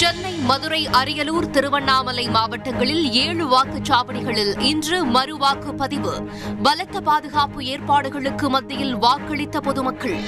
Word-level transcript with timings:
சென்னை 0.00 0.32
மதுரை 0.32 0.88
அரியலூர் 0.88 1.50
திருவண்ணாமலை 1.50 2.28
மாவட்டங்களில் 2.28 3.12
ஏழு 3.12 3.44
வாக்குச்சாவடிகளில் 3.46 4.60
இன்று 4.60 5.06
மறுவாக்குப்பதிவு 5.06 6.28
பலத்த 6.62 7.00
பாதுகாப்பு 7.00 7.64
ஏற்பாடுகளுக்கு 7.64 8.48
மத்தியில் 8.48 8.96
வாக்களித்த 8.96 9.60
பொதுமக்கள். 9.60 10.18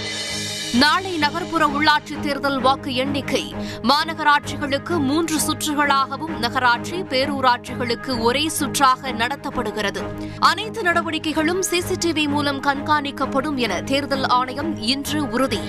நாளை 0.74 1.16
நகர்ப்புற 1.16 1.66
உள்ளாட்சி 1.66 2.20
தேர்தல் 2.20 2.60
வாக்கு 2.60 2.94
எண்ணிக்கை. 2.94 3.54
மாநகராட்சிகளுக்கு 3.82 4.98
மூன்று 4.98 5.38
சுற்றுகளாகவும் 5.46 6.38
நகராட்சி 6.38 6.96
பேரூராட்சிகளுக்கு 7.02 8.20
ஒரே 8.20 8.50
சுற்றாக 8.60 9.12
நடத்தப்படுகிறது. 9.12 10.02
அனைத்து 10.38 10.82
நடவடிக்கைகளும் 10.82 11.62
சிசிடிவி 11.70 12.28
மூலம் 12.28 12.62
கண்காணிக்கப்படும் 12.62 13.56
என 13.56 13.82
தேர்தல் 13.82 14.24
ஆணையம் 14.24 14.82
இன்று 14.82 15.30
உறுதி. 15.30 15.60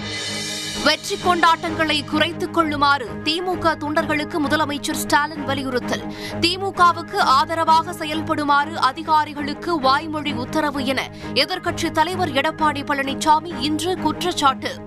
வெற்றி 0.83 1.15
கொண்டாட்டங்களை 1.15 2.05
குறைத்துக் 2.05 2.53
கொள்ளுமாறு 2.53 3.05
திமுக 3.23 3.75
தொண்டர்களுக்கு 3.75 4.35
முதலமைச்சர் 4.45 4.93
ஸ்டாலின் 4.93 5.43
வலியுறுத்தல். 5.43 6.13
திமுகவுக்கு 6.41 7.17
ஆதரவாக 7.17 7.93
செயல்படுமாறு 7.93 8.79
அதிகாரிகளுக்கு 8.79 9.79
வாய்மொழி 9.79 10.31
உத்தரவு 10.31 10.85
என 10.85 11.09
எதிர்க்கட்சித் 11.33 11.91
தலைவர் 11.91 12.29
எடப்பாடி 12.29 12.83
பழனிசாமி 12.83 13.59
இன்று 13.59 13.97
குற்றச்சாட்டு. 13.97 14.77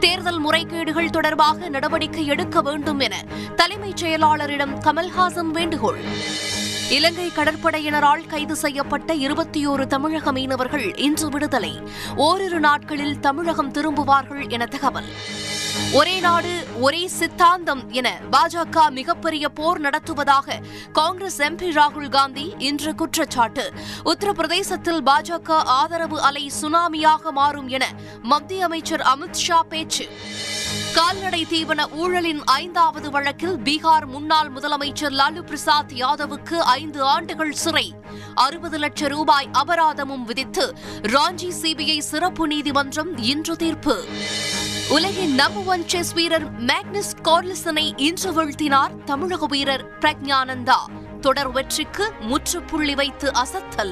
தேர்தல் 0.00 0.46
முறைகேடுகள் 0.46 1.10
தொடர்பாக 1.10 1.68
நடவடிக்கை 1.68 2.26
எடுக்க 2.26 2.62
வேண்டும் 2.62 2.98
என 2.98 3.24
தலைமைச் 3.56 4.04
செயலாளரிடம் 4.04 4.78
கமல்ஹாசன் 4.80 5.50
வேண்டுகோள். 5.50 6.00
இலங்கை 6.90 7.26
கடற்படையினரால் 7.26 8.26
கைது 8.26 8.56
செய்யப்பட்ட 8.56 9.14
இருபத்தியோரு 9.14 9.86
தமிழக 9.86 10.32
மீனவர்கள் 10.32 10.96
இன்று 10.96 11.28
விடுதலை. 11.28 11.82
ஓரிரு 12.16 12.60
நாட்களில் 12.60 13.20
தமிழகம் 13.20 13.72
திரும்புவார்கள் 13.72 14.50
என 14.50 14.66
தகவல். 14.66 15.04
ஒரே 15.92 16.20
நாடு 16.20 16.66
ஒரே 16.80 17.08
சித்தாந்தம் 17.08 17.90
என 17.90 18.18
பாஜக 18.32 18.90
மிகப்பெரிய 18.90 19.48
போர் 19.48 19.80
நடத்துவதாக 19.80 20.60
காங்கிரஸ் 20.92 21.40
எம்பி 21.40 21.70
ராகுல் 21.70 22.08
காந்தி 22.08 22.54
இன்று 22.58 22.94
குற்றச்சாட்டு. 22.94 23.72
உத்தரப்பிரதேசத்தில் 24.04 25.00
பாஜக 25.06 25.50
ஆதரவு 25.50 26.20
அலை 26.20 26.52
சுனாமியாக 26.60 27.30
மாறும் 27.30 27.68
என 27.68 27.92
மத்திய 28.22 28.64
அமைச்சர் 28.64 29.00
அமித் 29.00 29.32
ஷா 29.32 29.62
பேச்சு. 29.62 30.08
கால்நடை 30.94 31.46
தீவன 31.50 31.92
ஊழலின் 31.92 32.44
ஐந்தாவது 32.44 33.10
வழக்கில் 33.10 33.56
பீகார் 33.56 34.06
முன்னாள் 34.06 34.50
முதலமைச்சர் 34.52 35.16
லாலு 35.20 35.42
பிரசாத் 35.42 35.92
யாதவுக்கு 35.92 36.56
ஐந்து 36.56 37.02
ஆண்டுகள் 37.02 37.52
சிறை. 37.52 37.94
அறுபது 38.34 38.78
லட்சம் 38.78 39.08
ரூபாய் 39.08 39.48
அபராதமும் 39.52 40.24
விதித்து 40.24 40.74
ராஞ்சி 41.02 41.52
சிபிஐ 41.62 41.98
சிறப்பு 41.98 42.46
நீதிமன்றம் 42.46 43.16
இன்று 43.16 43.56
தீர்ப்பு. 43.56 44.04
உலகின் 44.90 45.34
நம்பர் 45.34 45.64
ஒன் 45.64 45.88
செஸ் 45.88 46.12
வீரர் 46.12 46.60
மேக்னஸ் 46.60 47.10
கார்லிசனை 47.22 47.92
இன்று 47.96 48.32
வீழ்த்தினார் 48.32 49.04
தமிழக 49.04 49.46
வீரர் 49.46 49.98
பிரக்ஞானந்தா. 49.98 50.76
தொடர் 51.20 51.50
வெற்றிக்கு 51.50 52.12
முற்றுப்புள்ளி 52.20 52.94
வைத்து 52.94 53.32
அசத்தல். 53.32 53.86